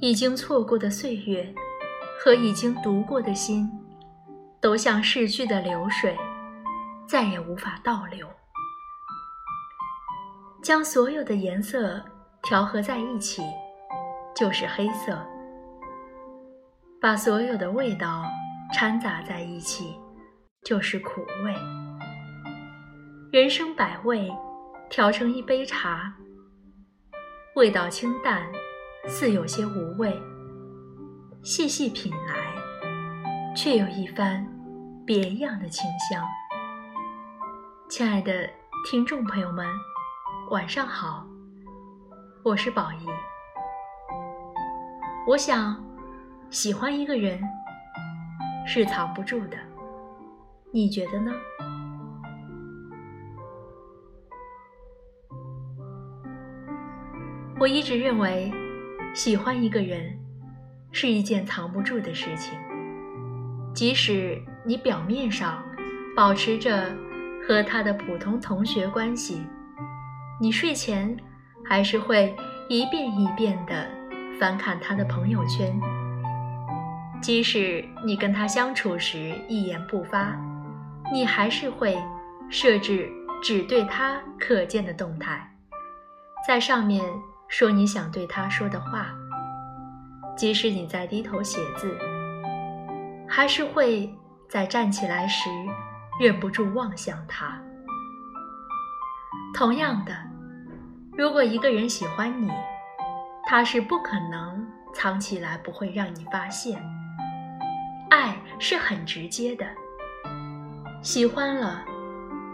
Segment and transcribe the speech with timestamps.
[0.00, 1.54] 已经错过的岁月
[2.18, 3.70] 和已经读过的心，
[4.60, 6.16] 都像逝去的流水，
[7.08, 8.28] 再也无法倒流。
[10.62, 12.02] 将所有的颜色
[12.42, 13.42] 调和在一起，
[14.34, 15.16] 就是黑色；
[17.00, 18.24] 把所有的味道
[18.74, 19.98] 掺杂在一起，
[20.62, 21.54] 就是苦味。
[23.32, 24.30] 人生百味，
[24.90, 26.12] 调成一杯茶，
[27.54, 28.46] 味道清淡，
[29.06, 30.20] 似有些无味。
[31.42, 34.44] 细细品来，却有一番
[35.06, 36.24] 别样的清香。
[37.88, 38.50] 亲爱的
[38.88, 39.66] 听众朋友们。
[40.50, 41.26] 晚上好，
[42.44, 43.06] 我是宝仪。
[45.26, 45.84] 我想，
[46.50, 47.40] 喜欢一个人
[48.64, 49.56] 是藏不住的，
[50.72, 51.32] 你觉得呢？
[57.58, 58.52] 我一直认为，
[59.16, 60.14] 喜欢一个人
[60.92, 62.52] 是一件藏不住的事情，
[63.74, 65.64] 即使你表面上
[66.14, 66.94] 保持着
[67.48, 69.40] 和他的普通同学关系。
[70.38, 71.16] 你睡前
[71.64, 72.36] 还是会
[72.68, 73.88] 一遍一遍地
[74.38, 75.80] 翻看他的朋友圈，
[77.22, 80.38] 即使你跟他相处时一言不发，
[81.10, 81.96] 你还是会
[82.50, 83.10] 设置
[83.42, 85.56] 只对他可见的动态，
[86.46, 87.02] 在上面
[87.48, 89.08] 说你想对他说的话。
[90.36, 91.96] 即使你在低头写字，
[93.26, 94.14] 还是会
[94.50, 95.48] 在站起来时
[96.20, 97.58] 忍不住望向他。
[99.54, 100.14] 同样的，
[101.16, 102.50] 如果一个人喜欢你，
[103.46, 106.82] 他是不可能藏起来，不会让你发现。
[108.10, 109.66] 爱是很直接的，
[111.00, 111.82] 喜欢了，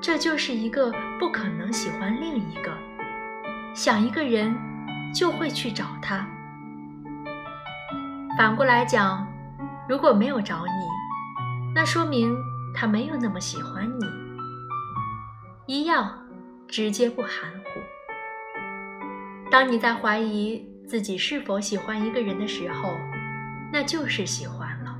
[0.00, 2.72] 这就是一个不可能喜欢另一个。
[3.74, 4.56] 想一个人，
[5.16, 6.26] 就会去找他。
[8.36, 9.26] 反过来讲，
[9.88, 12.36] 如果没有找你，那说明
[12.74, 14.06] 他没有那么喜欢你，
[15.66, 16.22] 一样。
[16.68, 17.80] 直接不含糊。
[19.52, 22.98] 当你在怀疑自己是否喜欢一个人的时候，
[23.72, 24.90] 那就是喜欢了；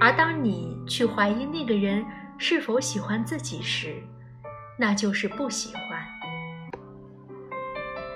[0.00, 2.04] 而当你去怀疑那个人
[2.36, 4.02] 是否喜欢自己时，
[4.76, 6.03] 那就是不喜欢。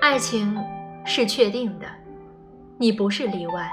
[0.01, 0.57] 爱情
[1.05, 1.85] 是确定的，
[2.77, 3.69] 你不是例外。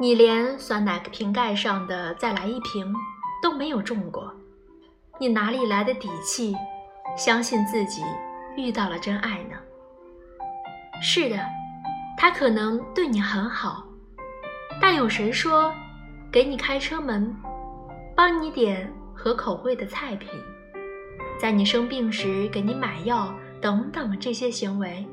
[0.00, 2.94] 你连酸奶瓶盖上的“再来一瓶”
[3.42, 4.32] 都没有中过，
[5.18, 6.54] 你哪里来的底气？
[7.16, 8.02] 相信自己
[8.56, 9.56] 遇到了真爱呢？
[11.02, 11.36] 是的，
[12.16, 13.84] 他可能对你很好，
[14.80, 15.74] 但有谁说
[16.30, 17.36] 给你开车门、
[18.14, 20.28] 帮你点合口味的菜品、
[21.40, 25.06] 在你生病时给你买药等等这些行为，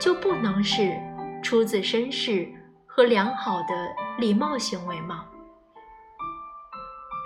[0.00, 0.96] 就不能是
[1.42, 2.48] 出自绅士
[2.86, 5.26] 和良好的礼貌行为吗？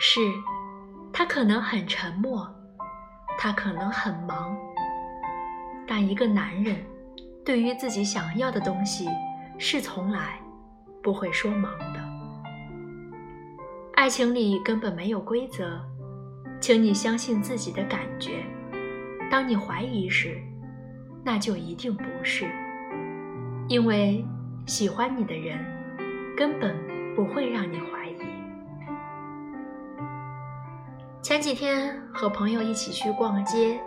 [0.00, 0.20] 是，
[1.12, 2.48] 他可能很沉默。
[3.42, 4.54] 他可能很忙，
[5.86, 6.76] 但一个男人
[7.42, 9.08] 对于自己想要的东西
[9.56, 10.38] 是从来
[11.02, 12.00] 不会说忙的。
[13.94, 15.81] 爱情里根本没有规则，
[16.60, 18.44] 请你相信自己的感觉。
[19.31, 20.38] 当你怀疑时，
[21.25, 22.47] 那就一定不是，
[23.70, 24.25] 因为
[24.66, 25.56] 喜欢你的人
[26.36, 26.76] 根本
[27.14, 28.16] 不会让你怀疑。
[31.22, 33.81] 前几天和朋友一起去逛街，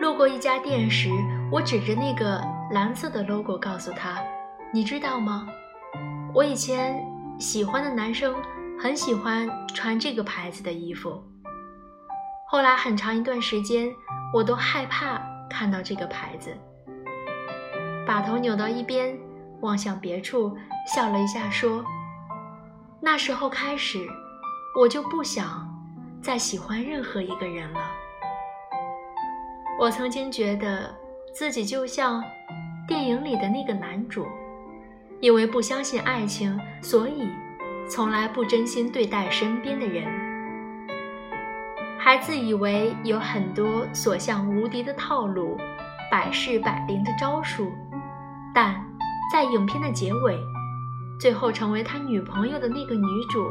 [0.00, 1.08] 路过一家店时，
[1.52, 4.20] 我指着那个蓝色的 logo 告诉他
[4.74, 5.46] ：“你知道吗？
[6.34, 7.00] 我以前
[7.38, 8.34] 喜欢的男生
[8.76, 11.22] 很喜欢穿这个牌子的衣服。
[12.48, 13.88] 后来很长一段时间，
[14.34, 16.50] 我都害怕看到这个牌子，
[18.06, 19.16] 把头扭到一边，
[19.60, 20.56] 望向别处，
[20.94, 21.84] 笑了一下，说：
[23.00, 23.98] 那时候开始，
[24.78, 25.68] 我就不想。”
[26.22, 27.80] 再喜欢任何一个人了。
[29.76, 30.94] 我曾经觉得
[31.34, 32.22] 自己就像
[32.86, 34.24] 电影里的那个男主，
[35.18, 37.28] 因为不相信爱情，所以
[37.88, 40.06] 从来不真心对待身边的人，
[41.98, 45.58] 还自以为有很多所向无敌的套路、
[46.08, 47.72] 百试百灵的招数。
[48.54, 48.84] 但
[49.32, 50.38] 在影片的结尾，
[51.18, 53.50] 最后成为他女朋友的那个女主。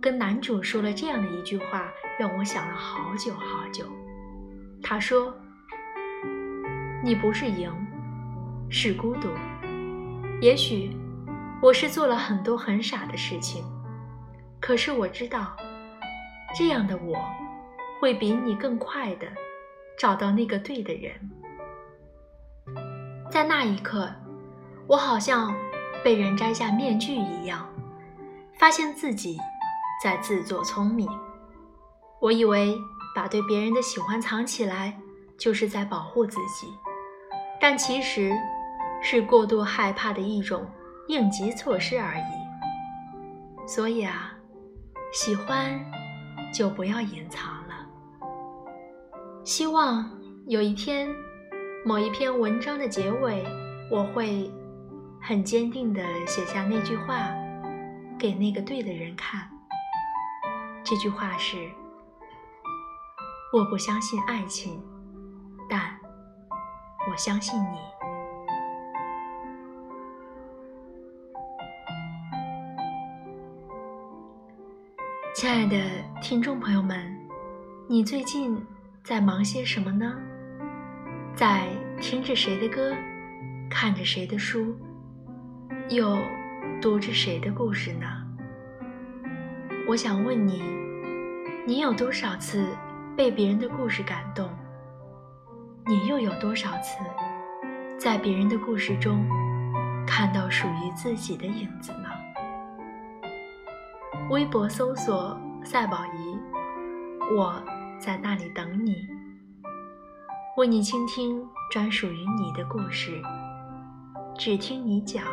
[0.00, 3.86] 跟男主说了这样的一句话，让我想了好久好久。
[4.82, 5.34] 他说
[7.02, 7.72] ：“你不是赢，
[8.68, 9.28] 是孤独。
[10.42, 10.94] 也许
[11.62, 13.64] 我是做了很多很傻的事情，
[14.60, 15.56] 可是我知道，
[16.54, 17.16] 这样的我
[17.98, 19.26] 会比你更快的
[19.98, 21.14] 找到那个对的人。
[23.34, 24.08] 在那一刻，
[24.86, 25.52] 我好像
[26.04, 27.68] 被人摘下面具一样，
[28.60, 29.40] 发现自己
[30.00, 31.10] 在自作聪明。
[32.20, 32.78] 我以为
[33.12, 34.96] 把对别人的喜欢藏起来，
[35.36, 36.72] 就是在保护自己，
[37.60, 38.32] 但其实
[39.02, 40.64] 是过度害怕的一种
[41.08, 43.66] 应急措施而已。
[43.66, 44.32] 所以啊，
[45.12, 45.84] 喜欢
[46.56, 47.74] 就不要隐藏了。
[49.42, 50.08] 希望
[50.46, 51.12] 有一天，
[51.86, 53.44] 某一篇文章的结尾，
[53.90, 54.50] 我会
[55.20, 57.28] 很坚定地写下那句话，
[58.18, 59.46] 给那个对的人看。
[60.82, 61.58] 这句话是。
[63.52, 64.82] 我不相信爱情，
[65.68, 65.94] 但
[67.10, 67.76] 我相信你。
[75.34, 75.76] 亲爱的
[76.22, 77.14] 听众朋友们，
[77.86, 78.58] 你最近
[79.04, 80.16] 在忙些什么呢？
[81.36, 81.68] 在
[82.00, 82.94] 听着谁的歌，
[83.70, 84.76] 看着谁的书，
[85.88, 86.18] 又
[86.80, 88.06] 读着谁的故事呢？
[89.88, 90.62] 我想问你，
[91.66, 92.66] 你有多少次？
[93.16, 94.50] 被别人的故事感动，
[95.86, 96.98] 你又有多少次
[97.96, 99.24] 在别人的故事中
[100.04, 102.08] 看到属于自己的影子呢？
[104.30, 106.36] 微博搜索“赛宝仪”，
[107.36, 107.62] 我
[108.00, 109.08] 在那里等你，
[110.56, 113.20] 为你倾听专属于你的故事，
[114.38, 115.24] 只听你讲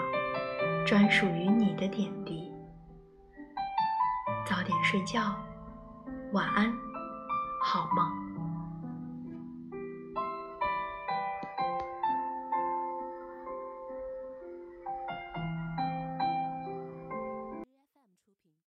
[0.83, 2.51] 专属于你的点滴。
[4.43, 5.35] 早点睡觉，
[6.33, 6.73] 晚安。
[7.61, 8.30] 好梦。